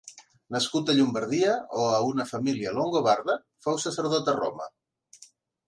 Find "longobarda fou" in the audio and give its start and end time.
2.79-3.81